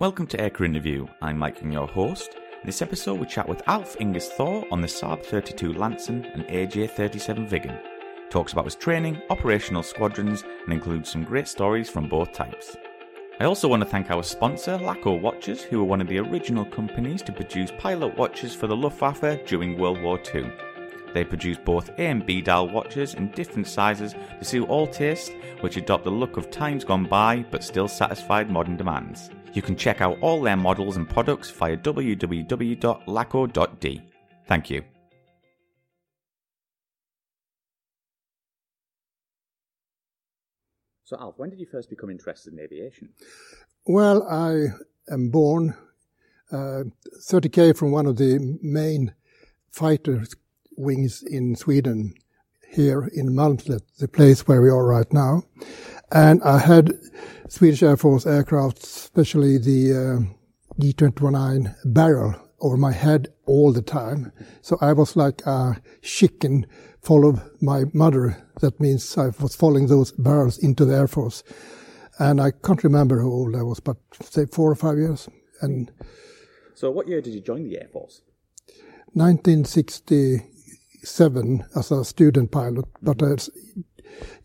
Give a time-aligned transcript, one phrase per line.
[0.00, 1.06] Welcome to Aircrew Interview.
[1.22, 2.34] I'm Mike and your host.
[2.34, 6.42] In this episode, we chat with Alf Ingus Thor on the Saab 32 Lansen and
[6.46, 7.80] AJ 37 Viggen.
[8.28, 12.76] Talks about his training, operational squadrons, and includes some great stories from both types.
[13.38, 16.64] I also want to thank our sponsor, Laco Watches, who were one of the original
[16.64, 20.50] companies to produce pilot watches for the Luftwaffe during World War II.
[21.14, 25.30] They produce both A and B dial watches in different sizes to suit all tastes,
[25.60, 29.30] which adopt the look of times gone by but still satisfied modern demands.
[29.54, 32.82] You can check out all their models and products via www.laco.d.
[34.46, 34.82] Thank you.
[41.04, 43.10] So, Alf, when did you first become interested in aviation?
[43.86, 44.68] Well, I
[45.12, 45.76] am born
[46.50, 46.84] uh,
[47.30, 49.14] 30k from one of the main
[49.70, 50.24] fighter
[50.76, 52.14] wings in Sweden,
[52.68, 55.42] here in Malmslätt, the place where we are right now.
[56.10, 56.92] And I had
[57.48, 60.34] Swedish Air Force aircraft, especially the uh,
[60.78, 64.32] D-29 barrel over my head all the time.
[64.62, 66.66] So I was like a chicken
[67.04, 68.42] followed my mother.
[68.60, 71.44] That means I was following those barrels into the Air Force.
[72.18, 75.28] And I can't remember how old I was, but say four or five years.
[75.60, 75.90] And
[76.74, 78.22] So, what year did you join the Air Force?
[81.04, 83.36] 1967 as a student pilot, but I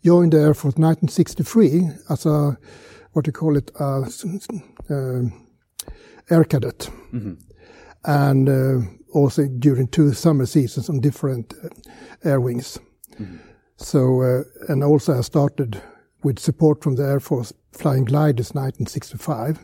[0.04, 2.58] joined the Air Force 1963 as a,
[3.14, 4.10] what do you call it, a
[4.90, 5.48] um,
[6.30, 6.90] air cadet.
[8.06, 8.80] And uh,
[9.14, 11.70] also during two summer seasons on different uh,
[12.24, 12.80] air wings.
[13.78, 15.82] So, uh, and also I started
[16.24, 19.60] with support from the Air Force flying gliders 1965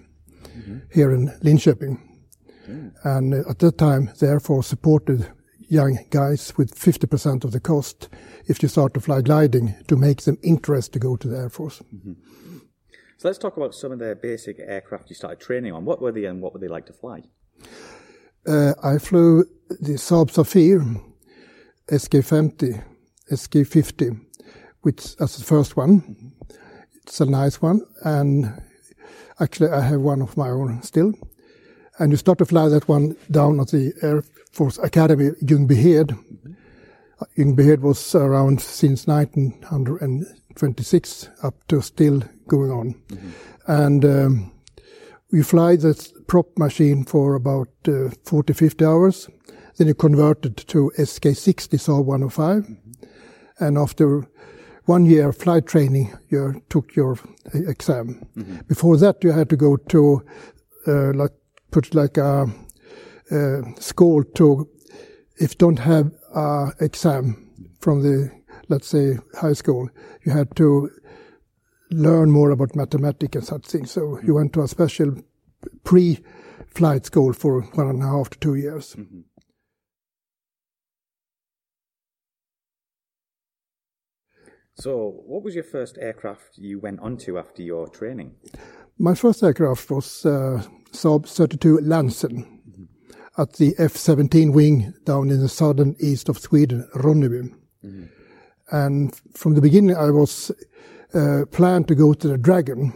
[0.94, 2.00] here in Linköping.
[3.04, 5.28] And uh, at that time, the Air Force supported
[5.68, 8.10] young guys with 50% of the cost
[8.48, 11.50] if you start to fly gliding to make them interested to go to the Air
[11.50, 11.82] Force.
[13.18, 15.86] So, let's talk about some of the basic aircraft you started training on.
[15.86, 17.24] What were they and what were they like to fly?
[18.46, 21.02] Uh, I flew the Saab Safir
[21.88, 22.84] SK50,
[23.32, 24.20] SK50,
[24.82, 26.34] which as the first one.
[27.04, 28.62] It's a nice one, and
[29.40, 31.14] actually I have one of my own still.
[31.98, 36.18] And you start to fly that one down at the Air Force Academy, Ljungbyhed.
[37.38, 42.96] Ljungbyhed was around since 1926 up to still going on.
[43.68, 44.52] And um,
[45.32, 49.30] we fly this prop machine for about uh, 40, 50 hours.
[49.78, 52.68] Then you convert it to SK60 Saab 105.
[53.60, 54.28] And after
[54.86, 57.18] one year flight training, you took your
[57.54, 58.26] uh, exam.
[58.68, 60.24] Before that, you had to go to,
[60.88, 61.32] uh, like,
[61.72, 62.48] put like a,
[63.32, 64.70] uh, school to,
[65.38, 67.50] if you don't have a exam
[67.80, 68.32] from the,
[68.70, 69.90] let's say, high school,
[70.26, 70.90] you had to
[71.92, 73.92] learn more about mathematics and such things.
[73.92, 75.16] So you went to a special
[75.84, 78.96] pre-flight school for one and a half to two years.
[84.78, 88.36] So, what was your first aircraft you went onto after your training?
[89.00, 90.64] My first aircraft was uh,
[90.96, 92.56] Saab 32 Lansen
[93.38, 97.54] at the F-17 wing down in the southern east of Sweden, Ronneby.
[98.72, 100.52] And from the beginning, I was
[101.14, 102.94] uh, planned to go to the Dragon,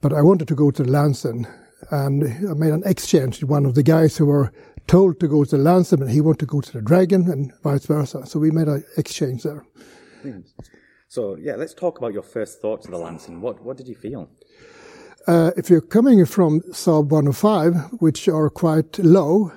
[0.00, 1.46] but I wanted to go to the Lansen.
[1.90, 4.52] And I made an exchange with one of the guys who were
[4.86, 7.52] told to go to the Lansen, and he wanted to go to the Dragon, and
[7.62, 8.26] vice versa.
[8.26, 9.64] So we made an exchange there.
[11.08, 13.40] So, yeah, let's talk about your first thoughts of the Lansen.
[13.40, 14.28] What, what did you feel?
[15.26, 19.50] Uh, if you're coming from Saab 105, which are quite low,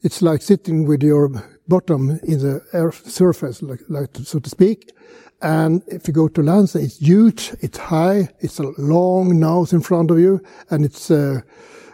[0.00, 1.30] it's like sitting with your
[1.68, 4.92] bottom in the air surface, like, like so to speak.
[5.42, 9.82] And if you go to Lansen, it's huge, it's high, it's a long nose in
[9.82, 10.40] front of you,
[10.70, 11.42] and it's uh,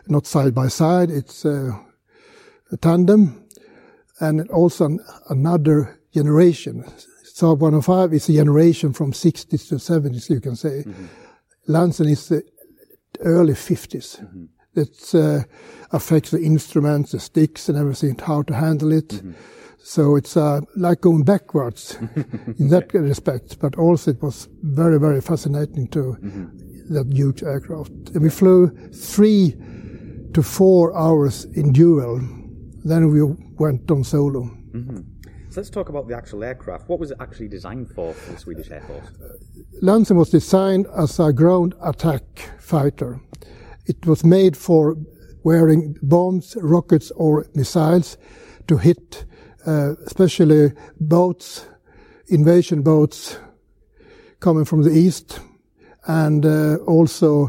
[0.06, 1.72] not side by side, it's uh,
[2.70, 3.44] a tandem,
[4.20, 5.00] and also an,
[5.30, 6.84] another generation.
[7.34, 10.84] Saab 105 is a generation from 60s to 70s, you can say.
[11.66, 12.44] Lansen is the
[13.24, 14.24] early 50s.
[14.74, 15.44] It uh,
[15.92, 19.22] affects the instruments, the sticks, and everything, how to handle it.
[19.78, 21.96] So it's uh, like going backwards
[22.58, 26.16] in that respect, but also it was very, very fascinating to
[26.90, 27.90] that huge aircraft.
[28.14, 29.54] And we flew three
[30.32, 32.20] to four hours in dual.
[32.84, 33.22] Then we
[33.58, 34.50] went on solo.
[35.54, 36.88] So, let's talk about the actual aircraft.
[36.88, 39.06] What was it actually designed for for the Swedish Air Force?
[39.82, 42.24] Lansen was designed as a ground attack
[42.58, 43.20] fighter.
[43.86, 44.96] It was made for
[45.44, 48.18] wearing bombs, rockets, or missiles
[48.66, 49.26] to hit,
[49.64, 51.68] uh, especially boats,
[52.26, 53.38] invasion boats
[54.40, 55.38] coming from the east,
[56.08, 57.48] and uh, also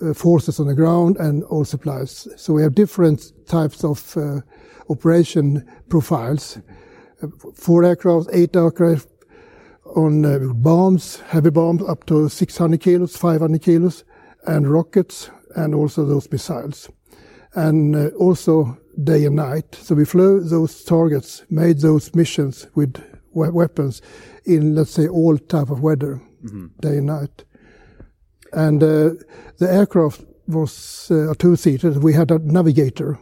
[0.00, 2.26] uh, forces on the ground and all supplies.
[2.38, 4.40] So we have different types of uh,
[4.88, 6.58] operation profiles.
[7.54, 9.08] Four aircraft, eight aircraft
[9.96, 14.04] on uh, bombs, heavy bombs up to 600 kilos, 500 kilos,
[14.46, 16.90] and rockets, and also those missiles.
[17.54, 19.74] And uh, also day and night.
[19.74, 22.96] So we flew those targets, made those missions with
[23.32, 24.02] we weapons
[24.44, 26.66] in, let's say, all type of weather, mm-hmm.
[26.80, 27.44] day and night.
[28.52, 29.10] And uh,
[29.58, 31.90] the aircraft was uh, a two-seater.
[31.98, 33.18] We had a navigator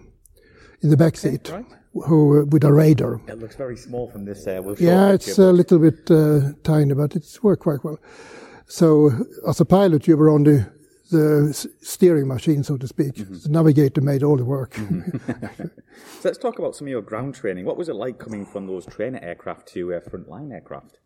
[0.83, 1.49] in the back seat.
[1.51, 1.65] Right.
[1.93, 3.21] Who, uh, with a radar.
[3.29, 4.47] It looks very small from this.
[4.47, 7.99] Uh, we'll yeah, it's a little bit uh, tiny, but it's worked quite well.
[8.67, 9.11] So,
[9.47, 10.73] as a pilot, you were on the
[11.13, 13.15] the steering machine, so to speak.
[13.15, 13.35] Mm-hmm.
[13.43, 14.73] The navigator made all the work.
[14.75, 15.67] Mm-hmm.
[16.21, 17.67] so let's talk about some of your ground training.
[17.67, 20.99] What was it like coming from those trainer aircraft to uh, frontline aircraft?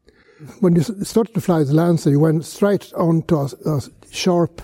[0.60, 3.80] When you started to fly the Lansen, you went straight onto a, a
[4.10, 4.62] sharp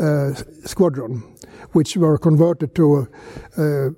[0.00, 1.22] uh, squadron,
[1.72, 3.08] which were converted to,
[3.56, 3.90] uh,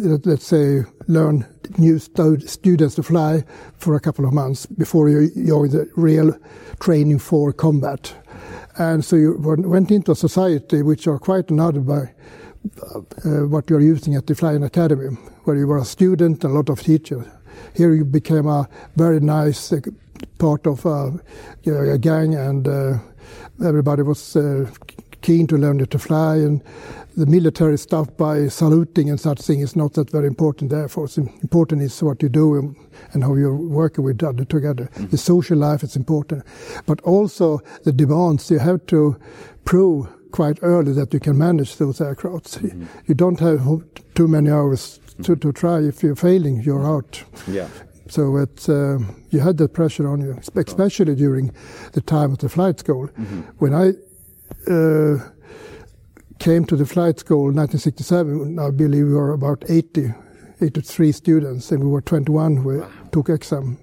[0.00, 1.46] let's say, learn
[1.78, 3.44] new students to fly
[3.78, 6.36] for a couple of months before you join the real
[6.80, 8.14] training for combat.
[8.76, 12.10] And so you went into a society which are quite another by
[13.24, 16.56] uh, what you're using at the Flying Academy, where you were a student and a
[16.56, 17.26] lot of teachers.
[17.74, 19.80] Here you became a very nice uh,
[20.38, 21.10] part of uh,
[21.62, 22.98] you know, a gang, and uh,
[23.64, 24.70] everybody was uh,
[25.22, 26.36] keen to learn to fly.
[26.36, 26.62] And
[27.18, 30.88] the military stuff by saluting and such thing is not that very important there.
[30.88, 31.08] For
[31.42, 34.84] important is what you do and, how you're working with other together.
[34.84, 35.06] Mm-hmm.
[35.08, 36.44] The social life is important,
[36.86, 38.50] but also the demands.
[38.50, 39.18] You have to
[39.64, 42.58] prove quite early that you can manage those aircrafts.
[42.58, 42.84] Mm-hmm.
[43.06, 43.82] You don't have
[44.14, 45.80] too many hours to, to try.
[45.80, 47.24] If you're failing, you're out.
[47.48, 47.68] Yeah.
[48.08, 48.98] So it's, uh,
[49.30, 51.52] you had that pressure on you, especially during
[51.92, 53.08] the time of the flight school.
[53.08, 53.40] Mm-hmm.
[53.58, 53.94] When I
[54.70, 55.18] uh,
[56.38, 60.12] came to the flight school in 1967, I believe we were about 80,
[60.60, 62.90] 83 students, and we were 21 who wow.
[63.12, 63.78] took exam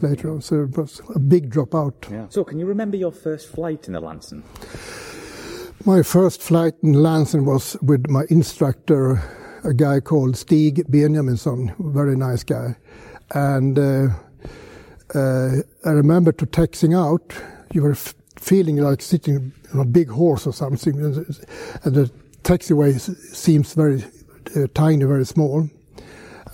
[0.00, 0.40] later on.
[0.40, 2.10] So it was a big dropout.
[2.10, 2.26] Yeah.
[2.28, 4.42] So, can you remember your first flight in the Lansen?
[5.84, 9.22] My first flight in Lansen was with my instructor,
[9.64, 12.76] a guy called Stig Benjaminson, very nice guy.
[13.32, 14.08] And uh,
[15.14, 15.50] uh,
[15.84, 17.32] I remember to taxing out,
[17.72, 17.96] you were
[18.40, 22.10] feeling like sitting on a big horse or something, and the
[22.42, 22.98] taxiway
[23.34, 24.02] seems very
[24.56, 25.68] uh, tiny, very small.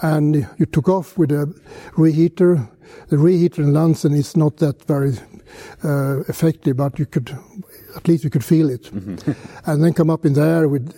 [0.03, 1.47] And you took off with a
[1.93, 2.69] reheater.
[3.09, 5.15] The reheater in Lansen is not that very
[5.85, 7.35] uh, effective, but you could,
[7.95, 8.83] at least you could feel it.
[8.83, 9.33] Mm-hmm.
[9.71, 10.93] and then come up in the air with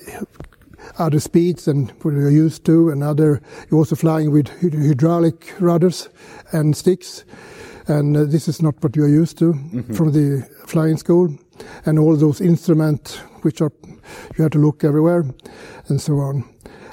[0.99, 6.09] other speeds than what you're used to, and other, you're also flying with hydraulic rudders
[6.53, 7.25] and sticks
[7.89, 9.95] and uh, this is not what you are used to mm-hmm.
[9.95, 11.35] from the flying school,
[11.87, 13.73] and all those instruments which are
[14.37, 15.25] you have to look everywhere,
[15.89, 16.45] and so on.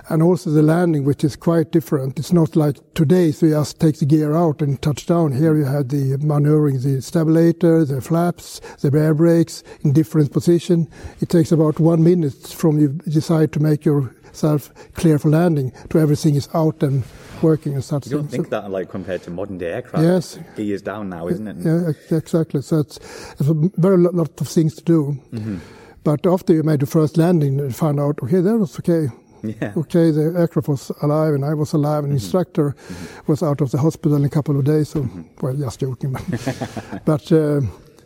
[0.08, 2.20] And also the landing, which is quite different.
[2.20, 5.32] It's not like today, so you just take the gear out and touch down.
[5.32, 10.88] Here you have the maneuvering, the stabilizer, the flaps, the air brakes in different position.
[11.22, 16.00] It takes about one minute from you decide to make yourself clear for landing to
[16.00, 17.04] everything is out and
[17.42, 18.06] working and such.
[18.06, 20.04] You don't think that like compared to modern day aircraft?
[20.04, 21.58] Yes, gears down now, isn't it?
[21.66, 22.62] Yeah, exactly.
[22.62, 22.98] So it's,
[23.40, 25.20] it's a very lot of things to do.
[25.32, 25.58] Mm-hmm.
[26.04, 29.08] But after you made the first landing, you found out okay, that was okay.
[29.48, 29.74] Yeah.
[29.78, 32.26] Okay, the aircraft was alive and I was alive, and the mm-hmm.
[32.26, 33.32] instructor mm-hmm.
[33.32, 34.90] was out of the hospital in a couple of days.
[34.90, 35.24] So, mm-hmm.
[35.42, 36.14] well, just joking.
[36.14, 37.62] But, but uh,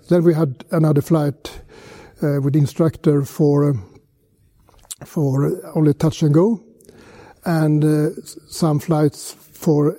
[0.09, 1.61] then we had another flight
[2.21, 3.73] uh, with the instructor for uh,
[5.05, 6.61] for only touch and go,
[7.45, 8.09] and uh,
[8.47, 9.97] some flights for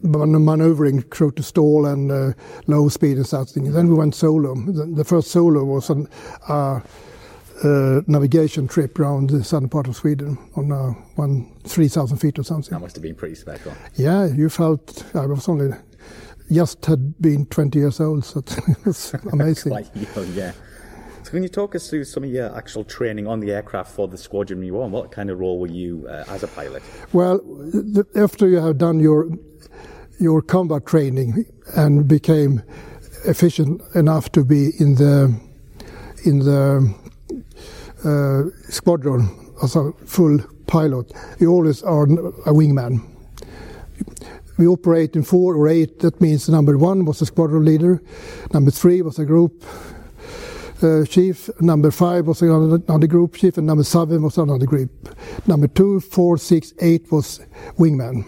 [0.00, 2.32] maneuvering through to stall and uh,
[2.66, 3.72] low speed and such things.
[3.72, 4.54] Then we went solo.
[4.54, 6.08] The, the first solo was an
[7.64, 12.38] uh, navigation trip around the southern part of Sweden on uh, one three thousand feet
[12.38, 12.70] or something.
[12.70, 13.72] That must have been pretty special.
[13.94, 15.76] Yeah, you felt I was only
[16.50, 19.72] just had been twenty years old, so it was amazing.
[19.72, 20.52] Quite young, yeah.
[21.22, 24.08] So can you talk us through some of your actual training on the aircraft for
[24.08, 24.92] the squadron you were on?
[24.92, 26.82] What kind of role were you uh, as a pilot?
[27.12, 29.28] Well, the, after you have done your
[30.18, 31.44] your combat training
[31.76, 32.62] and became
[33.26, 35.38] efficient enough to be in the
[36.24, 36.94] in the
[38.68, 43.00] squadron as a full pilot, you always are a wingman.
[44.56, 46.00] We operate in four or eight.
[46.00, 48.02] That means number one was a squadron leader,
[48.52, 49.64] number three was a group
[50.82, 51.50] uh, chief.
[51.60, 54.90] Number five was another group chief, and number seven was another group.
[55.46, 57.40] Number two, four, six, eight was
[57.78, 58.24] wingman.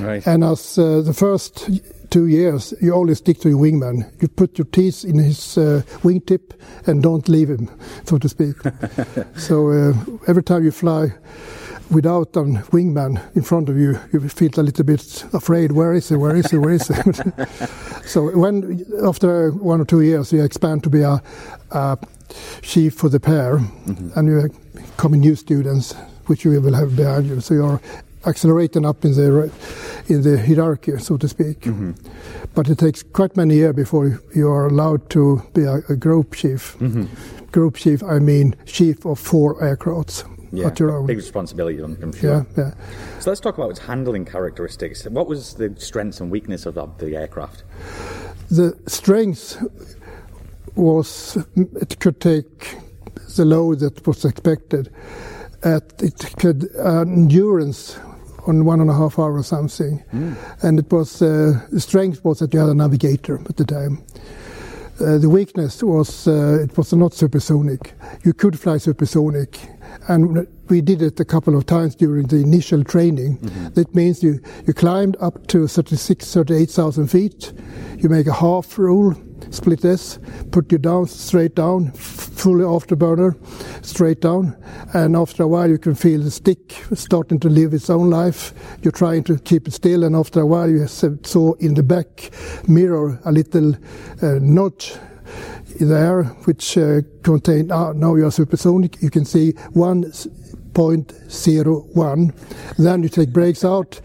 [0.00, 0.26] Right.
[0.26, 1.70] And as uh, the first
[2.10, 4.10] two years, you only stick to your wingman.
[4.20, 6.52] You put your teeth in his uh, wingtip
[6.86, 7.70] and don't leave him,
[8.04, 8.56] so to speak.
[9.36, 9.92] so uh,
[10.26, 11.12] every time you fly
[11.90, 15.72] without a wingman in front of you, you feel a little bit afraid.
[15.72, 16.16] Where is he?
[16.16, 16.58] Where is he?
[16.58, 16.94] Where is he?
[18.06, 21.22] so when after one or two years, you expand to be a,
[21.70, 21.98] a
[22.62, 24.18] chief for the pair, mm-hmm.
[24.18, 24.50] and you
[24.96, 25.94] come in new students,
[26.26, 27.40] which you will have behind you.
[27.40, 27.80] So you're
[28.26, 29.52] accelerating up in the
[30.08, 31.60] in the hierarchy, so to speak.
[31.60, 31.92] Mm-hmm.
[32.54, 36.34] But it takes quite many years before you are allowed to be a, a group
[36.34, 36.76] chief.
[36.78, 37.06] Mm-hmm.
[37.52, 41.06] Group chief, I mean chief of four aircrafts yeah, at your own.
[41.06, 42.46] Big responsibility, I'm sure.
[42.56, 42.74] Yeah, yeah.
[43.20, 45.04] So let's talk about its handling characteristics.
[45.04, 47.64] What was the strengths and weakness of, the aircraft?
[48.50, 49.62] The strength
[50.74, 52.76] was it could take
[53.36, 54.90] the load that was expected.
[55.62, 57.98] At it could uh, endurance
[58.48, 60.36] on one and a half hour or something, mm.
[60.62, 64.02] and it was uh, the strength was that you had a navigator at the time.
[65.00, 67.92] Uh, the weakness was uh, it was not supersonic.
[68.24, 69.60] You could fly supersonic,
[70.08, 73.38] and we did it a couple of times during the initial training.
[73.38, 73.68] Mm-hmm.
[73.74, 77.52] That means you, you climbed up to 36, 38,000 feet.
[77.98, 79.14] You make a half roll,
[79.50, 80.18] split S,
[80.50, 83.36] put you down, straight down, fully afterburner,
[83.84, 84.56] straight down.
[84.94, 88.52] And after a while, you can feel the stick starting to live its own life.
[88.82, 92.30] You're trying to keep it still, and after a while, you saw in the back
[92.68, 93.74] mirror a little
[94.22, 94.94] uh, notch
[95.80, 100.12] there, which uh, contain, uh, now you are supersonic, you can see one
[100.78, 102.76] 0.01.
[102.76, 104.00] Then you take brakes out,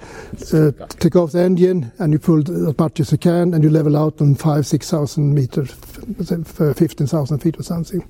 [0.54, 3.70] uh, take off the engine, and you pull as much as you can, and you
[3.70, 8.04] level out on five, six thousand meters, fifteen thousand feet or something.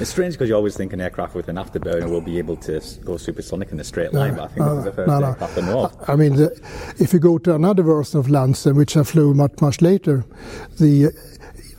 [0.00, 2.82] It's strange because you always think an aircraft with an afterburner will be able to
[3.04, 5.08] go supersonic in a straight line, no, but I think no, this is the first
[5.08, 5.92] no, aircraft no.
[6.06, 9.62] I mean, the, if you go to another version of Lansen, which I flew much
[9.62, 10.26] much later,
[10.78, 11.10] the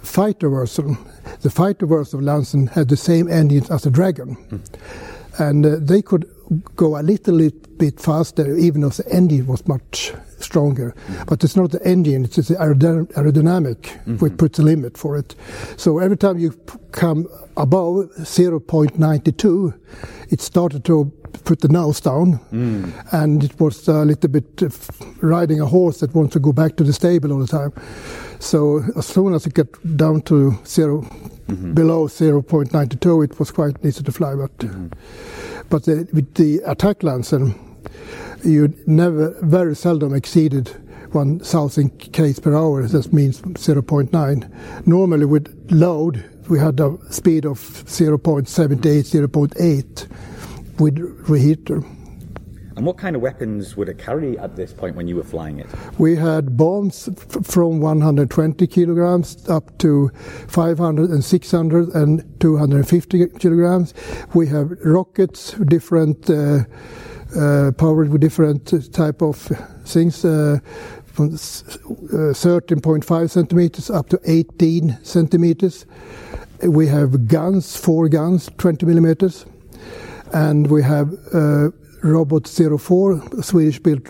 [0.01, 0.98] fighter version,
[1.41, 4.38] the fighter version of Lansen had the same engine as the Dragon.
[4.50, 6.30] Mm and uh, they could
[6.76, 10.94] go a little bit faster, even if the engine was much stronger.
[11.08, 11.24] Mm-hmm.
[11.28, 14.18] But it's not the engine; it's the aerodynamic mm-hmm.
[14.18, 15.36] which puts a limit for it.
[15.78, 16.52] So every time you
[16.92, 19.74] come above 0.92,
[20.30, 21.12] it started to
[21.44, 23.14] put the nose down, mm.
[23.14, 24.64] and it was a little bit
[25.22, 27.74] riding a horse that wants to go back to the stable all the time.
[28.40, 31.74] So as soon as it got down to 0 mm-hmm.
[31.74, 34.36] below 0.92, it was quite easy to fly.
[34.36, 34.88] But mm-hmm.
[35.70, 37.54] but the, with the attack Lansen,
[38.44, 40.70] you never very seldom exceeded
[41.14, 42.88] 1,000 k's per hour.
[42.88, 44.88] That means 0.9.
[44.88, 50.08] Normally with load, we had a speed of 0.78, 0.8
[50.80, 50.98] with
[51.28, 51.86] reheater.
[52.75, 55.60] And what kind of weapons would it carry at this point when you were flying
[55.60, 55.68] it?
[56.00, 60.10] We had bombs f- from 120 kilograms up to
[60.48, 63.94] 500 and 600 and 250 kilograms.
[64.34, 66.63] We have rockets, different uh,
[67.38, 69.38] uh, powered with different type of
[69.86, 70.24] things.
[70.24, 70.60] Uh,
[71.12, 75.86] from 13.5 uh, centimeters up to 18 centimeters.
[76.63, 79.46] We have guns, four guns, 20 millimeters,
[80.34, 81.70] and we have uh,
[82.04, 84.08] Robot 04, a Swedish-built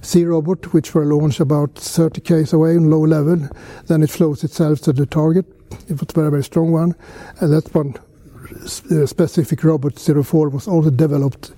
[0.00, 3.48] sea robot, which were launched about 30 km away in low level.
[3.86, 5.44] Then it flows itself to the target.
[5.88, 6.94] It was a very, very strong one.
[7.40, 7.94] And that one
[8.90, 11.52] uh, specific Robot 04 was also developed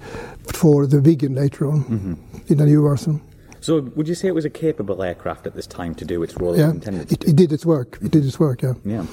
[0.53, 2.53] for the Viggen later on mm-hmm.
[2.53, 3.21] in a new version.
[3.61, 6.37] So, would you say it was a capable aircraft at this time to do its
[6.37, 7.13] role yeah, intended?
[7.13, 7.99] It, it did its work.
[8.01, 8.63] It did its work.
[8.63, 8.75] Yeah.
[8.85, 9.07] Yeah.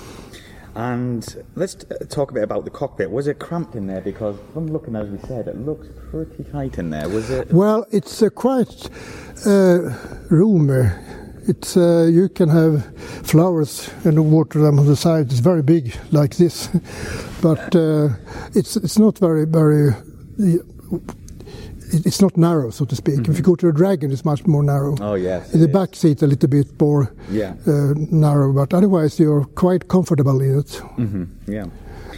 [0.76, 1.76] And let's
[2.10, 3.10] talk a bit about the cockpit.
[3.10, 4.02] Was it cramped in there?
[4.02, 7.08] Because from looking, as we said, it looks pretty tight in there.
[7.08, 7.52] Was it?
[7.52, 8.90] Well, it's a quite
[9.46, 9.96] uh,
[10.30, 10.92] roomy.
[11.48, 12.94] It's uh, you can have
[13.26, 15.28] flowers and water them on the side.
[15.28, 16.68] It's very big, like this,
[17.42, 18.10] but uh,
[18.54, 19.92] it's it's not very very
[22.06, 23.16] it's not narrow, so to speak.
[23.16, 23.32] Mm-hmm.
[23.32, 24.96] If you go to a dragon, it's much more narrow.
[25.00, 25.54] Oh yes.
[25.54, 27.56] In the back seat, a little bit more yeah.
[27.68, 30.68] uh, narrow, but otherwise you're quite comfortable in it.
[30.98, 31.52] Mm-hmm.
[31.52, 31.66] Yeah.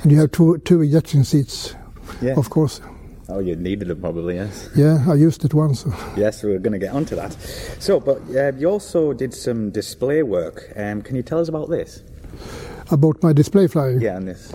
[0.04, 1.76] And you have two two ejection seats,
[2.22, 2.36] yeah.
[2.38, 2.82] of course.
[3.30, 4.70] Oh, you needed them probably, yes.
[4.74, 5.86] Yeah, I used it once.
[6.16, 7.34] yes, we're going to get onto that.
[7.80, 10.72] So, but uh, you also did some display work.
[10.78, 12.04] Um, can you tell us about this?
[12.92, 14.02] About my display flying?
[14.02, 14.54] Yeah, this.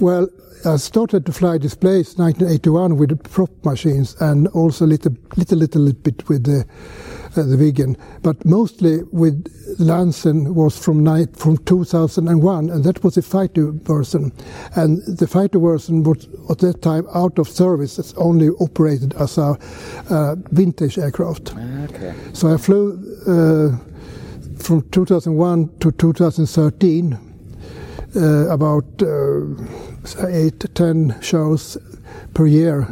[0.00, 0.28] Well,
[0.64, 6.28] I started to fly displays 1981 with prop machines and also little, little, little bit
[6.28, 6.64] with the,
[7.36, 7.96] uh, the Viggen.
[8.22, 9.44] But mostly with
[9.80, 14.30] Lansen was from night, from 2001, and that was a fighter version.
[14.76, 17.98] And the fighter version was at that time out of service.
[17.98, 19.58] It's only operated as a
[20.10, 21.56] uh, vintage aircraft.
[21.56, 22.14] Okay.
[22.34, 22.98] So I flew.
[23.26, 23.88] Uh,
[24.62, 27.31] from 2001 to 2013, uh,
[28.16, 31.78] about uh, eight to ten shows
[32.34, 32.86] per year.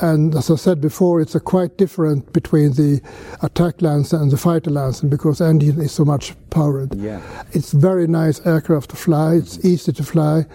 [0.00, 3.00] And as I said before, it's a quite different between the
[3.42, 6.94] attack Lansen and the fighter Lansen because engine is so much powered.
[6.94, 7.20] Yeah.
[7.52, 9.34] It's very nice aircraft to fly.
[9.34, 10.46] It's easy to fly,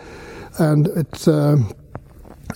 [0.60, 1.28] and it's.
[1.28, 1.72] Um,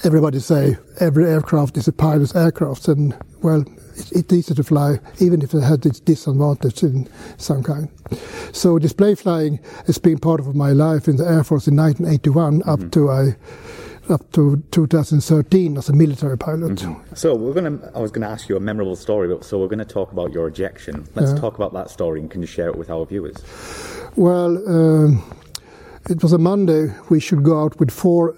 [0.04, 3.64] everybody say every aircraft is a pilot's aircraft, and well,
[4.12, 7.89] it's, easy to fly, even if it has its disadvantage in some kind.
[8.51, 12.63] So display flying has been part of my life in the Air Force in 1981
[12.65, 13.36] up to I.
[14.10, 16.84] Up to 2013 as a military pilot.
[17.13, 17.79] So we're gonna.
[17.96, 20.48] I was gonna ask you a memorable story, but so we're gonna talk about your
[20.48, 21.08] ejection.
[21.15, 21.38] Let's Yeah.
[21.38, 23.38] talk about that story, and can you share it with our viewers?
[24.17, 25.24] Well, um,
[26.10, 26.91] it was a Monday.
[27.10, 28.36] We should go out with four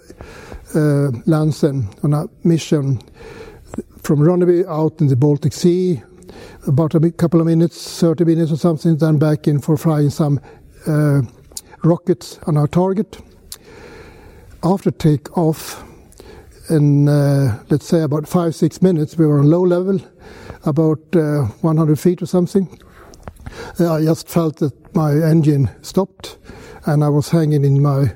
[0.75, 3.00] uh, Lansen on a mission
[4.04, 6.04] from Ronneby out in the Baltic Sea,
[6.68, 10.42] about a couple of minutes, 30 minutes or something, then back in for flying some
[10.86, 11.22] uh,
[11.84, 13.18] rockets on our target.
[14.62, 15.84] After takeoff,
[16.70, 20.00] in uh, let's say about five, six minutes, we were on low level,
[20.66, 22.80] about uh, 100 feet or something.
[23.80, 26.38] I just felt that my engine stopped,
[26.86, 28.16] and I was hanging in my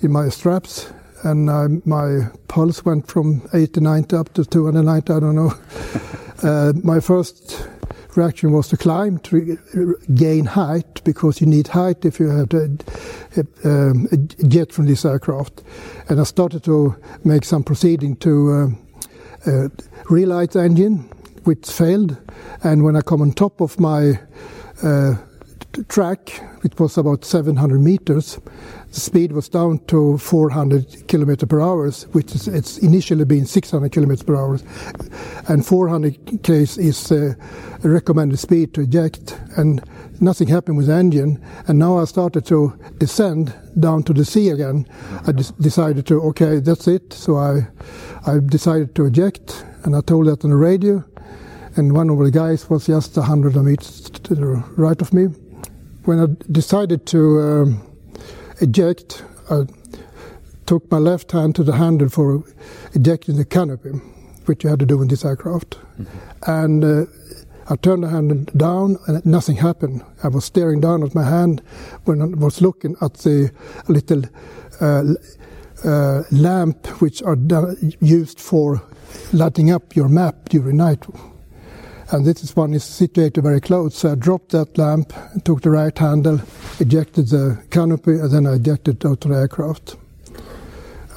[0.00, 0.92] in my straps,
[1.24, 5.12] and my pulse went from 80, 90 up to 290.
[5.12, 5.52] I don't know.
[6.42, 7.68] uh, my first
[8.18, 9.56] reaction was to climb to
[10.14, 12.78] gain height because you need height if you have to,
[13.64, 15.62] um, a jet from this aircraft.
[16.08, 18.74] And I started to make some proceeding to
[19.46, 19.68] uh, uh,
[20.10, 20.98] relight the engine,
[21.44, 22.16] which failed.
[22.62, 24.18] And when I come on top of my
[24.82, 25.14] uh,
[25.88, 26.30] track,
[26.62, 28.40] which was about 700 meters,
[28.92, 33.92] the speed was down to 400 kilometer per hour, which is it's initially been 600
[33.92, 34.58] kilometers per hour,
[35.48, 37.34] and 400 k's is uh,
[37.82, 39.82] recommended speed to eject, and
[40.20, 41.42] nothing happened with the engine.
[41.66, 44.86] And now I started to descend down to the sea again.
[45.26, 47.12] I decided to okay, that's it.
[47.12, 47.68] So I
[48.26, 51.04] I decided to eject, and I told that on the radio
[51.78, 54.46] and one of the guys was just hundred meters to the
[54.76, 55.26] right of me.
[56.04, 57.87] When I decided to um,
[58.60, 59.64] eject, I
[60.66, 62.44] took my left hand to the handle for
[62.92, 63.90] ejecting the canopy,
[64.46, 65.78] which you had to do in this aircraft.
[66.46, 67.06] And uh,
[67.70, 70.02] I turned the handle down, and nothing happened.
[70.22, 71.62] I was staring down at my hand
[72.04, 73.50] when I was looking at the
[73.88, 74.22] little
[74.80, 75.04] uh,
[75.84, 77.36] uh, lamp, which are
[78.00, 78.82] used for
[79.32, 81.06] lighting up your map during night
[82.10, 83.96] and this one is situated very close.
[83.96, 85.12] So I dropped that lamp,
[85.44, 86.40] took the right handle,
[86.80, 89.96] ejected the canopy, and then I ejected out of the aircraft.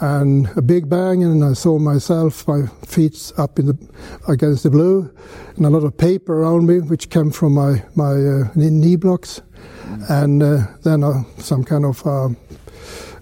[0.01, 3.77] And a big bang, and I saw myself, my feet up in the
[4.27, 5.11] against the blue,
[5.55, 9.41] and a lot of paper around me, which came from my my uh, knee blocks,
[10.09, 12.29] and uh, then uh, some kind of uh,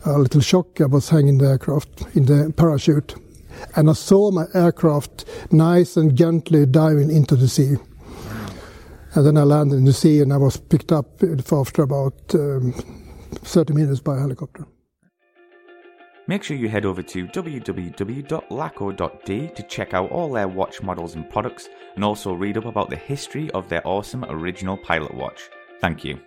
[0.05, 0.79] a little shock.
[0.79, 3.15] I was hanging the aircraft in the parachute,
[3.75, 7.75] and I saw my aircraft nice and gently diving into the sea.
[9.15, 12.73] And then I landed in the sea, and I was picked up after about um,
[13.31, 14.67] 30 minutes by helicopter.
[16.27, 18.27] Make sure you head over to www.laco.d
[19.55, 22.95] to check out all their watch models and products, and also read up about the
[22.95, 25.49] history of their awesome original pilot watch.
[25.81, 26.19] Thank you.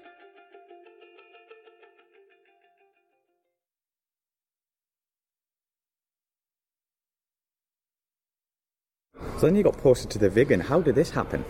[9.42, 10.60] So then you got posted to the Viggen.
[10.62, 11.44] How did this happen?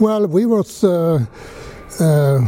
[0.00, 1.24] Well, we was uh,
[2.00, 2.40] uh,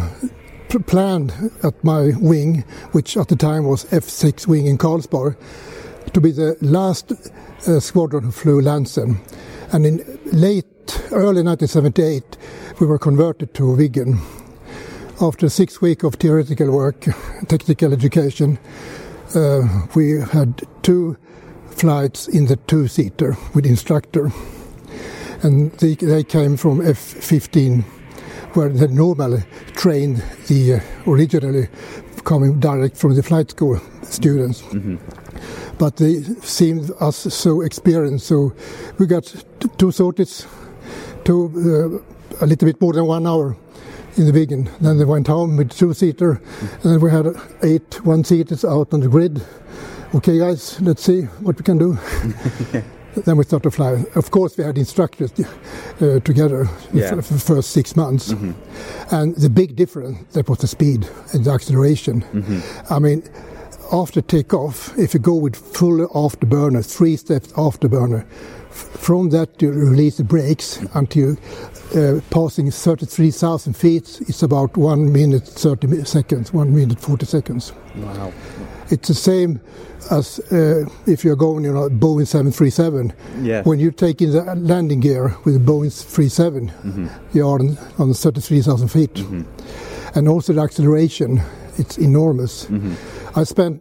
[0.88, 5.36] planned at my wing, which at the time was F6 wing in Karlsborg,
[6.12, 9.20] to be the last uh, squadron who flew Lansen.
[9.72, 9.98] And in
[10.32, 10.66] late,
[11.12, 12.36] early 1978,
[12.80, 14.18] we were converted to Viggen.
[15.22, 17.02] After six weeks of theoretical work,
[17.46, 18.58] technical education,
[19.36, 21.16] uh, we had two
[21.70, 24.32] flights in the two-seater with instructor
[25.42, 27.82] and they, they came from F-15,
[28.54, 29.42] where they normally
[29.74, 31.68] trained the uh, originally
[32.24, 34.62] coming direct from the flight school students.
[35.78, 38.52] But they seemed us so experienced, so
[38.98, 40.46] we got t- two sorties,
[41.24, 42.02] two
[42.40, 43.56] uh, a little bit more than one hour
[44.16, 44.68] in the beginning.
[44.80, 46.40] Then they went home with two-seater,
[46.82, 47.26] and then we had
[47.62, 49.40] eight one-seaters out on the grid.
[50.14, 51.96] Okay, guys, let's see what we can do.
[53.16, 54.04] Then we started to fly.
[54.14, 55.32] Of course, we had instructors
[56.00, 57.10] uh, together Yeah.
[57.20, 58.32] for the first six months.
[59.10, 62.24] And the big difference, that was the speed and the acceleration.
[62.88, 63.22] I mean,
[63.92, 68.24] after takeoff, if you go with full afterburner, three steps afterburner,
[68.70, 71.36] from that you release the brakes until
[71.96, 74.20] uh, passing 33,000 feet.
[74.28, 77.72] It's about one minute 30 seconds, one minute 40 seconds.
[77.96, 78.32] Wow.
[78.90, 79.60] It's the same
[80.10, 83.12] as uh, if you're going in a Boeing 737.
[83.42, 83.62] Yeah.
[83.62, 87.06] When you take in the landing gear with a Boeing 37, Mm-hmm.
[87.36, 89.24] you are on, on 33,000 feet.
[90.14, 91.40] And also the acceleration,
[91.78, 92.64] it's enormous.
[92.66, 93.38] Mm-hmm.
[93.38, 93.80] I spent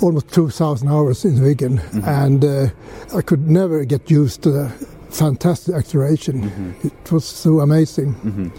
[0.00, 2.08] almost 2,000 hours in the Viggen, Mm-hmm.
[2.08, 4.68] and uh, I could never get used to the
[5.10, 6.42] fantastic acceleration.
[6.50, 6.86] Mm-hmm.
[6.86, 8.52] It was so amazing.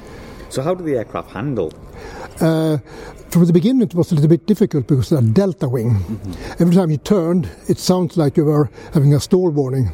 [0.50, 1.72] So how did the aircraft handle?
[2.42, 2.78] Uh,
[3.32, 6.20] from the beginning, it was a little bit difficult because of the delta wing.
[6.60, 9.92] Every time you turned, it sounds like you were having a stall warning,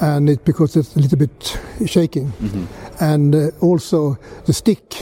[0.00, 2.32] and it because it's a little bit shaking.
[3.00, 4.94] And uh, also the stick,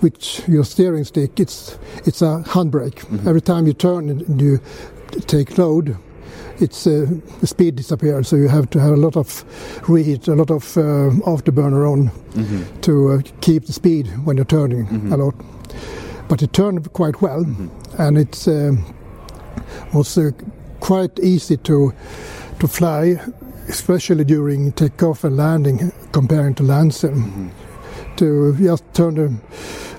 [0.00, 3.04] which your steering stick, it's it's a handbrake.
[3.26, 4.60] Every time you turn and you
[5.26, 5.96] take load,
[6.60, 7.06] it's uh,
[7.40, 8.28] the speed disappears.
[8.28, 9.44] So you have to have a lot of
[9.88, 12.10] reheat, a lot of uh, afterburner on
[12.82, 15.34] to uh, keep the speed when you're turning a lot.
[16.28, 17.44] But it turned quite well,
[17.98, 18.84] and it um,
[19.94, 20.30] was uh,
[20.80, 21.92] quite easy to
[22.60, 23.18] to fly,
[23.68, 27.50] especially during takeoff and landing, comparing to Lansen.
[28.16, 29.14] To just turn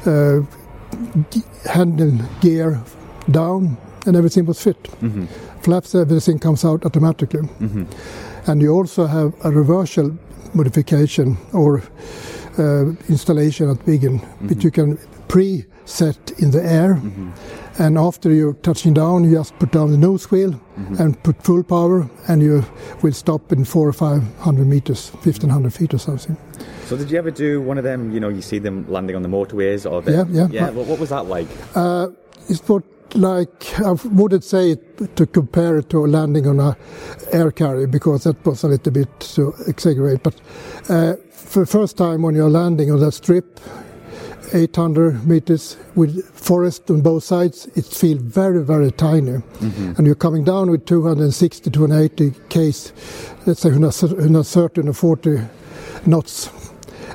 [0.04, 2.12] the uh, handle
[2.42, 2.80] gear
[3.32, 4.90] down, and everything was fit.
[5.62, 7.48] Flaps, everything comes out automatically.
[8.48, 10.18] And you also have a reversal
[10.54, 11.82] modification or
[12.58, 14.98] uh, installation at Viggen, which you can
[15.90, 17.02] pre-set in the air.
[17.78, 20.60] And after you're touching down, you just put down the nose wheel
[21.00, 22.64] and put full power, and you
[23.02, 26.38] will stop in four or five hundred meters, fifteen hundred feet or something.
[26.86, 28.12] So did you ever do one of them?
[28.12, 30.48] You know, you see them landing on the motorways or the, Yeah, yeah.
[30.52, 30.70] yeah.
[30.72, 31.48] What, what was that like?
[31.76, 32.08] Uh,
[32.50, 32.84] it's what
[33.16, 36.78] like I wouldn't say it to compare it to landing on a
[37.32, 40.22] air carrier because that was a little bit to exaggerate.
[40.24, 40.36] But
[40.90, 43.60] uh, for the first time when you're landing on that strip,
[44.54, 49.42] 800 meters with forest on both sides, it feels very very tiny.
[49.98, 52.94] And you're coming down with 260 280 k's,
[53.46, 55.40] let's say 130 or 40
[56.06, 56.50] knots,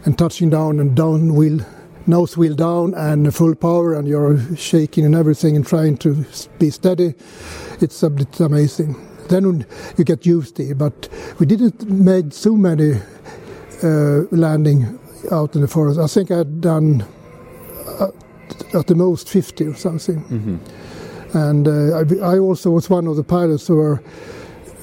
[0.05, 1.61] and touching down and down wheel
[2.07, 6.25] nose wheel down and full power and you're shaking and everything and trying to
[6.59, 7.15] be steady.
[7.81, 8.95] It's a bit amazing.
[9.29, 9.67] Then
[9.97, 13.01] you get used to it but we didn't make so many
[13.83, 14.99] uh, landing
[15.33, 15.99] out in the forest.
[15.99, 17.07] I think i'd done
[18.75, 20.61] at the most 50 or something.
[21.33, 24.03] And uh, I, I also was one of the pilots who were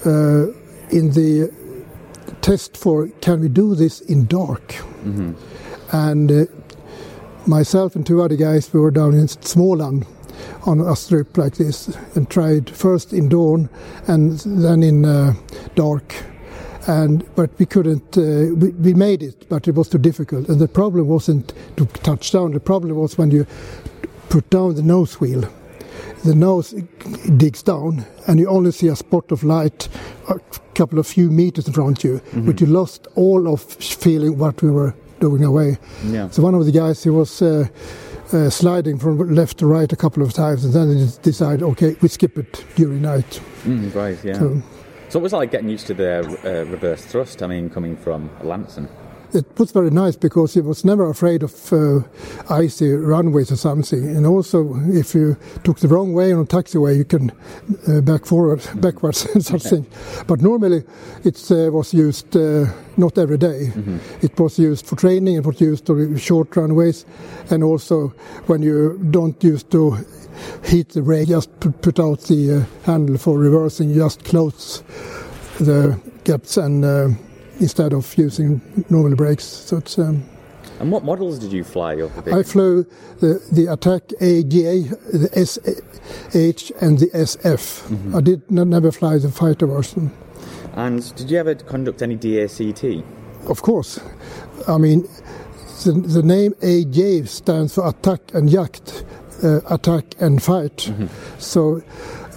[0.06, 0.48] uh,
[0.90, 1.52] in the
[2.42, 4.76] test for can we do this in dark?
[5.94, 6.46] And uh,
[7.48, 10.06] myself and two other guys we were down in Småland
[10.66, 13.70] on a strip like this and tried first in dawn
[14.08, 15.34] and then in uh,
[15.76, 16.16] dark
[16.88, 20.60] and but we couldn't uh, we, we made it but it was too difficult and
[20.60, 23.46] the problem wasn't to touch down the problem was when you
[24.30, 25.44] put down the nose wheel
[26.26, 26.74] the nose
[27.38, 29.88] digs down and you only see a spot of light
[30.30, 30.40] a
[30.74, 34.62] couple of few meters in front of you but you lost all of feeling what
[34.62, 36.30] we were doing away Yeah.
[36.32, 37.68] so one of the guys, he was uh,
[38.34, 41.62] uh, sliding from left to right a couple of times, and then he just decided,
[41.64, 43.40] okay, we skip it during night.
[43.66, 44.18] Mm, right.
[44.24, 44.40] Yeah.
[44.40, 44.62] So
[45.12, 47.44] So what was it like getting used to the uh, reverse thrust?
[47.44, 48.88] I mean, coming from Lansen.
[49.34, 52.02] It was very nice because he was never afraid of uh,
[52.50, 54.16] icy runways or something.
[54.16, 57.32] And also, if you took the wrong way on a taxiway, you can
[57.88, 59.86] uh, back forward, backwards and something.
[60.28, 60.84] But normally,
[61.24, 62.66] it uh, was used uh,
[62.98, 63.72] not every day.
[64.22, 65.36] It was used for training.
[65.38, 67.06] It was used for short runways,
[67.50, 68.10] and also
[68.48, 69.98] when you don't use to
[70.64, 73.90] hit the brake, just put, out the uh, handle for reversing.
[73.90, 74.84] You just close
[75.60, 77.18] the gaps and.
[77.62, 80.24] Instead of using normal brakes, so it's um,
[80.80, 82.34] And what models did you fly over?
[82.34, 82.88] I flew
[83.20, 88.16] the, the Attack AGA, the SH, and the SF.
[88.16, 90.10] I did not, never fly the fighter version.
[90.74, 93.04] And did you ever conduct any DACT?
[93.48, 94.00] Of course,
[94.68, 95.08] I mean,
[95.84, 99.04] the, the name AJ stands for Attack and Jagd,
[99.44, 100.92] uh, Attack and Fight.
[101.38, 101.84] So.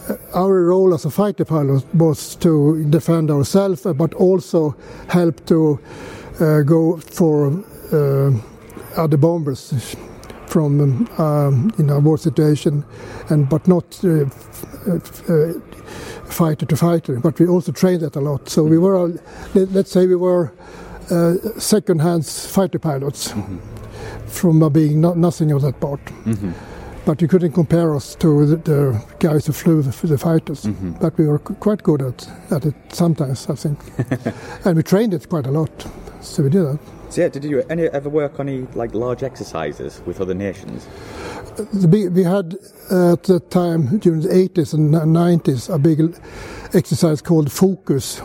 [0.08, 4.74] Uh, Our role as a fighter pilot was to defend ourselves, uh, but also
[5.08, 5.78] help to
[6.40, 7.52] uh, go for
[7.92, 8.30] uh,
[8.96, 9.96] other bombers
[10.46, 12.84] from um, um, in a war situation,
[13.30, 15.52] and but not uh, f- uh, uh,
[16.26, 17.18] fighter to fighter.
[17.20, 18.48] But we also trained that a lot.
[18.48, 19.08] So we were, uh,
[19.54, 20.52] let, let's say, we were
[21.10, 23.34] uh, second-hand fighter pilots
[24.26, 26.00] from uh, being no, nothing of that part.
[27.04, 30.64] But you couldn't compare us to the, the guys who flew the, the fighters.
[30.64, 30.92] Mm-hmm.
[30.92, 33.78] But we were qu- quite good at, at it sometimes, I think.
[34.64, 35.86] and we trained it quite a lot.
[36.20, 36.78] So we did that.
[37.10, 40.88] So yeah, did you any, ever work on any like large exercises with other nations?
[41.72, 42.56] The big, we had
[42.90, 46.00] uh, at that time during the 80s and 90s a big
[46.74, 48.20] exercise called Focus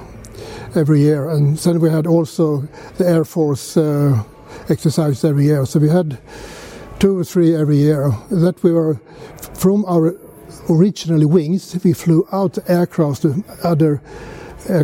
[0.76, 2.62] every year, and then we had also
[2.98, 4.24] the Air Force uh,
[4.70, 5.66] exercise every year.
[5.66, 6.18] So we had
[7.00, 8.12] two or three every year.
[8.30, 9.00] That we were
[9.54, 10.16] from our
[10.70, 11.78] originally wings.
[11.84, 14.02] We flew out aircraft to other
[14.70, 14.84] uh,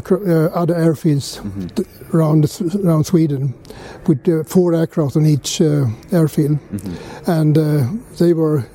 [0.53, 1.39] other airfields
[1.75, 2.45] t- around
[2.85, 3.53] around Sweden
[4.07, 6.59] with uh, four aircraft on each uh, airfield,
[7.27, 7.85] and uh,
[8.17, 8.65] they were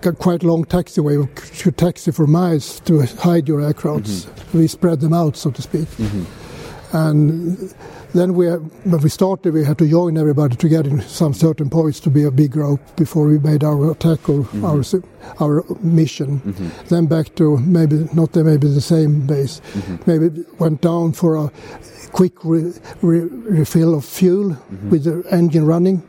[0.00, 1.14] got quite long taxiway.
[1.14, 1.28] You
[1.62, 4.26] could taxi for miles to hide your aircrafts.
[4.52, 5.88] We spread them out, so to speak.
[6.92, 7.74] And
[8.14, 12.00] then we, when we started, we had to join everybody together in some certain points
[12.00, 14.64] to be a big group before we made our attack or mm-hmm.
[14.64, 14.94] our s-
[15.40, 16.40] our mission.
[16.40, 16.88] Mm-hmm.
[16.88, 19.60] Then back to maybe not the, maybe the same base.
[19.72, 19.96] Mm-hmm.
[20.10, 21.50] Maybe went down for a
[22.12, 22.72] quick re,
[23.02, 24.56] re, refill of fuel
[24.90, 26.02] with the engine running.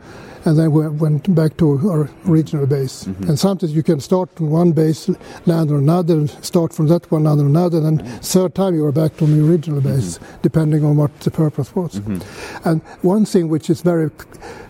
[0.46, 3.04] And then we went back to our regional base.
[3.04, 3.30] Mm-hmm.
[3.30, 5.08] And sometimes you can start from one base,
[5.44, 8.84] land on another, start from that one, land on another, and then third time you
[8.86, 9.96] are back to the original mm-hmm.
[9.96, 11.98] base, depending on what the purpose was.
[11.98, 12.68] Mm-hmm.
[12.68, 14.08] And one thing which is very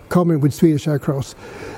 [0.09, 1.35] common with Swedish aircrafts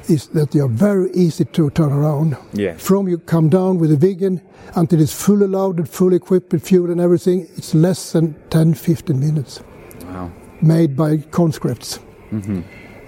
[0.08, 2.36] is that they are very easy to turn around.
[2.52, 2.76] Yeah.
[2.76, 4.40] From you come down with a Viggen
[4.76, 9.18] until it's fully loaded, fully equipped with fuel and everything, it's less than 10, 15
[9.18, 9.60] minutes
[10.04, 10.30] Wow.
[10.62, 11.98] made by conscripts.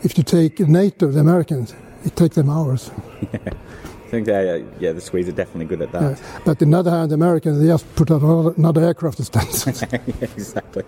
[0.03, 2.91] If you take NATO, the Americans, it takes them hours.
[3.33, 6.19] I think uh, yeah, the Swedes are definitely good at that.
[6.19, 6.41] Yeah.
[6.45, 9.91] But on the other hand, the Americans, they just put another, another aircraft instead.
[9.93, 10.83] Yeah, exactly.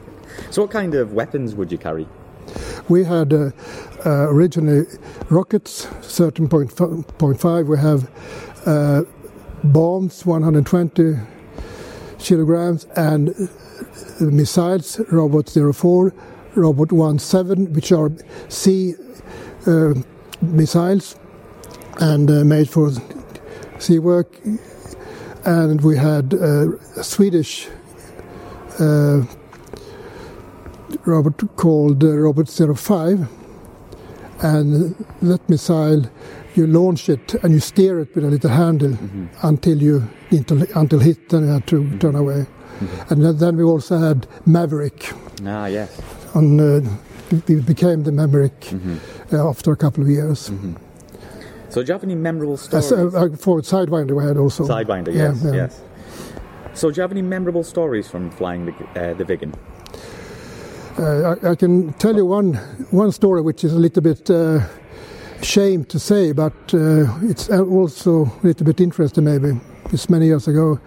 [0.51, 2.09] So what kind of weapons would you carry?
[2.89, 3.51] we had uh,
[4.05, 4.87] uh, originally
[5.31, 7.67] rockets, 13.5.
[7.67, 8.11] We have
[8.67, 9.03] uh,
[9.65, 11.17] bombs, 120
[12.19, 16.13] kilograms, and uh, missiles, Robot 04,
[16.55, 18.11] Robot 17, which are
[18.49, 18.95] sea
[19.67, 19.95] uh,
[20.41, 21.17] missiles
[22.01, 22.91] and uh, made for
[23.79, 24.41] sea work.
[25.45, 27.69] And we had uh, a Swedish
[28.79, 29.23] uh,
[31.05, 33.29] robot called uh, Robot 05.
[34.41, 36.05] And that missile,
[36.55, 38.99] you launch it and you steer it with a little handle
[39.43, 42.47] until you until, until hit, then you had to turn away.
[43.11, 45.13] And then, then we also had Maverick.
[45.45, 46.01] Ah, yes.
[46.35, 46.81] On, uh,
[47.49, 48.73] we became the Maverick
[49.33, 50.51] uh, after a couple of years.
[51.69, 52.93] So do you have any memorable Uh, stories?
[52.93, 54.65] uh, for Sidewinder, we had also.
[54.65, 55.53] Sidewinder, Yeah, yes, yeah.
[55.55, 55.81] yes.
[56.75, 59.53] So do you have any memorable stories from flying the, uh, the Viggen?
[60.99, 62.55] Uh, I, I can tell you one
[62.91, 64.61] one story which is a little bit uh,
[65.43, 69.59] shame to say, but uh, it's also a little bit interesting maybe.
[69.93, 70.79] It's many years ago.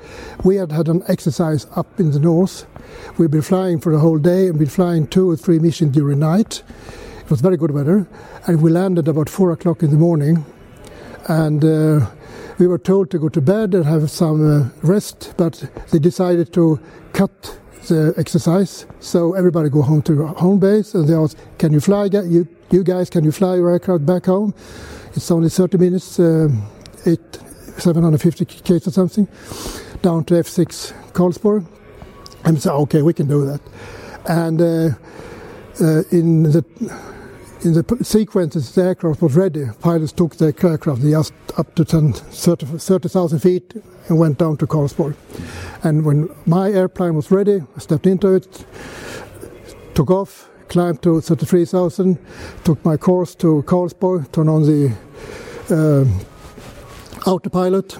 [0.43, 2.65] We had had an exercise up in the north.
[3.17, 6.19] We've been flying for the whole day and been flying two or three missions during
[6.19, 6.63] night.
[7.19, 8.08] It was very good weather,
[8.45, 10.45] and we landed about four o'clock in the morning.
[11.27, 12.08] And uh,
[12.60, 16.53] we were told to go to bed and have some uh, rest, but they decided
[16.53, 16.79] to
[17.13, 18.86] cut the exercise.
[18.99, 22.05] So everybody go home to home base, and they asked, "Can you fly?
[22.05, 24.53] You, you guys, can you fly your aircraft back home?
[25.15, 27.39] It's only 30 minutes, eight,
[27.77, 29.27] 750 k's or something,
[30.01, 31.65] down to F6 Karlsborg."
[32.45, 33.62] And we said, "Okay, we can do that."
[34.27, 34.89] And uh,
[35.81, 36.63] uh, in the
[37.65, 39.65] in the sequences, the aircraft was ready.
[39.81, 43.73] Pilots took the aircraft just up to 10, 30 30,000 feet
[44.08, 45.15] and went down to Karlsborg.
[45.84, 48.65] And when my airplane was ready, I stepped into it,
[49.95, 52.19] took off, climbed to 33,000,
[52.63, 54.95] took my course to Karlsborg, turned on the
[55.71, 56.19] um
[57.25, 57.97] autopilot,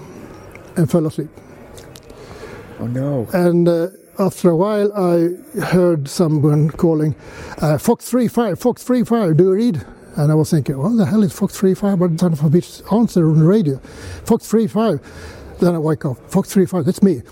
[0.76, 1.30] and fell asleep.
[2.78, 3.26] Oh no.
[3.32, 7.14] And uh, after a while, I heard someone calling,
[7.58, 9.86] uh, Fox 35, Fox 35, do you read?
[10.16, 12.00] And I was thinking, what the hell is Fox 35?
[12.00, 13.78] What son of a bitch answer on the radio?
[14.24, 15.00] Fox 35.
[15.60, 17.22] Then I wake up, Fox 35, that's me.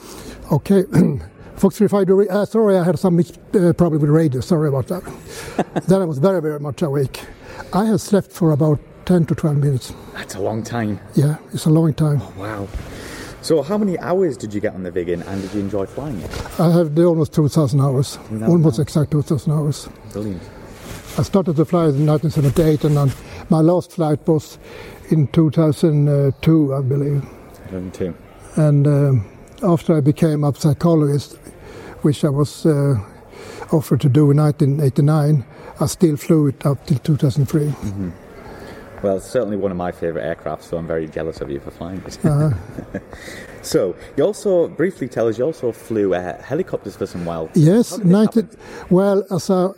[0.53, 0.85] Okay,
[1.57, 2.29] Fox 35, do you read?
[2.29, 5.03] Uh, sorry, I had some uh, problem with the radio, sorry about that.
[5.89, 7.21] then I was very, very much awake.
[7.73, 9.95] I had slept for about 10 to 12 minutes.
[10.13, 11.01] That's a long time.
[11.15, 12.21] Yeah, it's a long time.
[12.37, 12.69] Wow.
[13.45, 16.19] So how many hours did you get on the Viggen and did you enjoy flying
[16.19, 16.31] it?
[16.59, 18.87] I have almost 2,000 hours, 2,000 almost hours.
[18.87, 19.89] exact 2,000 hours.
[20.15, 20.43] Brilliant.
[21.19, 23.15] I started to fly in 1978, and
[23.51, 24.59] my last flight was
[25.11, 27.23] in 2002, I believe.
[27.69, 28.15] Eleven two.
[28.57, 29.27] And um,
[29.63, 31.37] after I became a psychologist,
[32.01, 32.95] which I was uh,
[33.73, 35.45] offered to do in 1989,
[35.81, 37.75] I still flew it up till 2003.
[39.03, 41.71] Well, it's certainly one of my favourite aircraft, so I'm very jealous of you for
[41.71, 42.25] flying it.
[42.25, 42.99] Uh-huh.
[43.63, 47.51] so, you also briefly tell us you also flew uh, helicopters for some while.
[47.55, 48.47] Yes, 90,
[48.91, 49.75] well, as an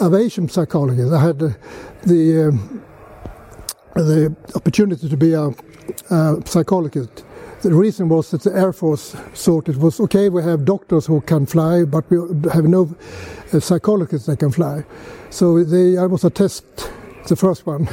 [0.00, 1.50] aviation psychologist, I had uh,
[2.04, 2.84] the um,
[3.94, 5.50] the opportunity to be a,
[6.08, 7.24] a psychologist
[7.62, 11.20] the reason was that the Air Force thought it was okay, we have doctors who
[11.20, 12.18] can fly, but we
[12.50, 12.92] have no
[13.52, 14.84] uh, psychologists that can fly.
[15.30, 16.64] So they, I was a test,
[17.28, 17.86] the first one,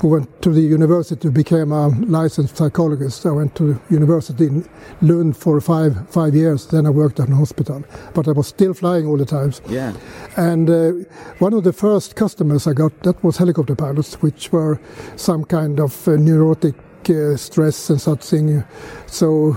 [0.00, 3.26] who went to the university became a licensed psychologist.
[3.26, 4.68] I went to university in
[5.00, 6.66] Lund for five five years.
[6.66, 9.60] Then I worked at a hospital, but I was still flying all the times.
[9.68, 9.92] Yeah.
[10.36, 10.92] And uh,
[11.38, 14.80] one of the first customers I got that was helicopter pilots, which were
[15.16, 16.74] some kind of uh, neurotic
[17.10, 18.64] uh, stress and such thing.
[19.06, 19.56] So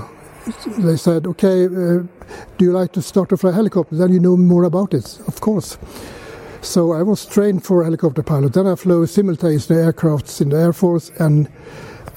[0.78, 2.04] they said, okay, uh,
[2.58, 3.95] do you like to start to fly helicopter?
[3.95, 5.78] Then you know more about it, of course.
[6.65, 8.54] So I was trained for helicopter pilot.
[8.54, 11.47] Then I flew simultaneously aircrafts in the Air Force and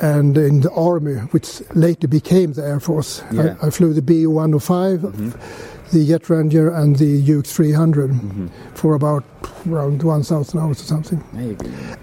[0.00, 3.22] and in the Army, which later became the Air Force.
[3.32, 3.56] Yeah.
[3.60, 4.98] I, I, flew the Bo-105.
[4.98, 8.46] Mm-hmm the Jet Ranger and the Hughes 300 mm-hmm.
[8.74, 9.24] for about
[9.66, 11.24] around 1,000 hours or something.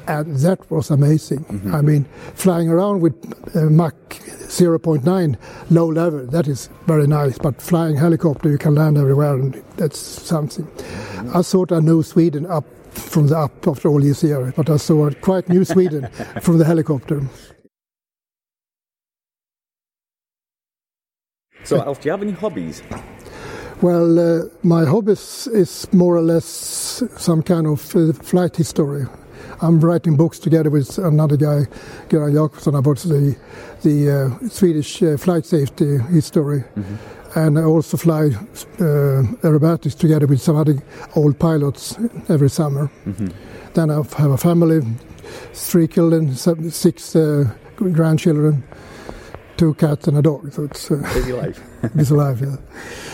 [0.08, 1.45] And that was amazing.
[1.45, 1.76] Mm-hmm.
[1.76, 3.15] I mean, flying around with
[3.56, 5.38] uh, Mach 0.9
[5.69, 7.38] low level, that is very nice.
[7.38, 10.65] But flying helicopter, you can land everywhere, and that's something.
[10.65, 11.38] Mm-hmm.
[11.38, 14.78] I thought I knew Sweden up from the up after all these years, but I
[14.78, 16.08] saw quite new Sweden
[16.41, 17.21] from the helicopter.
[21.63, 22.84] So, Alf, do you have any hobbies?
[23.82, 29.06] Well, uh, my hobby is more or less some kind of uh, flight history.
[29.62, 31.66] I'm writing books together with another guy,
[32.10, 33.36] Göran Jakobsson, about the
[33.84, 36.64] the uh, Swedish uh, flight safety history.
[36.76, 37.40] Mm-hmm.
[37.40, 40.82] And I also fly uh, aerobatics together with some other
[41.16, 41.98] old pilots
[42.30, 42.90] every summer.
[43.06, 43.28] Mm-hmm.
[43.74, 44.82] Then I have a family,
[45.54, 48.64] three children, six uh, grandchildren
[49.58, 50.52] two cats and a dog.
[50.52, 51.62] So it's uh, busy life.
[51.96, 52.58] busy life, yeah.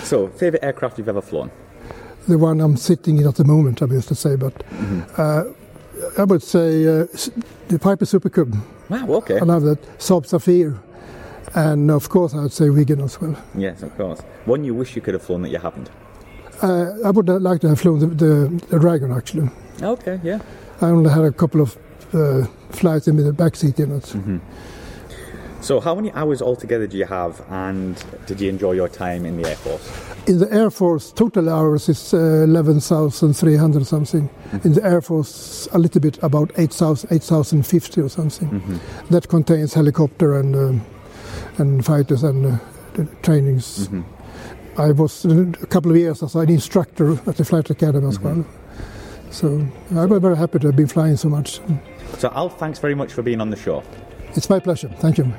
[0.03, 1.51] So, favorite aircraft you've ever flown?
[2.27, 5.01] The one I'm sitting in at the moment, I used to say, but mm-hmm.
[5.17, 5.43] uh,
[6.17, 7.07] I would say uh,
[7.67, 8.55] the Piper Super Cub.
[8.89, 9.39] Wow, okay.
[9.39, 9.81] I love that.
[9.97, 10.25] Saab.
[11.53, 13.35] And of course, I would say Viggen as well.
[13.55, 14.21] Yes, of course.
[14.45, 15.89] One you wish you could have flown that you haven't?
[16.61, 19.49] Uh, I would like to have flown the, the, the, Draken, actually.
[19.81, 20.39] Okay, yeah.
[20.79, 21.77] I only had a couple of
[22.13, 24.03] uh, flights in the back seat in it.
[24.03, 24.37] Mm-hmm.
[25.61, 29.39] So, how many hours altogether do you have, and did you enjoy your time in
[29.39, 30.11] the Air Force?
[30.25, 34.27] In the Air Force, total hours is uh, 11,300 something.
[34.27, 34.67] Mm-hmm.
[34.67, 38.49] In the Air Force, a little bit about 8,000, 8,050 or something.
[38.49, 39.13] Mm-hmm.
[39.13, 40.81] That contains helicopter and um,
[41.59, 42.57] and fighters and uh,
[43.21, 43.87] trainings.
[43.87, 44.81] Mm-hmm.
[44.81, 48.17] I was uh, a couple of years as an instructor at the Flight Academy as
[48.17, 48.41] mm-hmm.
[48.41, 48.45] well.
[49.29, 51.59] So I'm very happy to have been flying so much.
[52.17, 53.83] So Alf, thanks very much for being on the show.
[54.35, 54.89] It's my pleasure.
[54.99, 55.31] Thank you.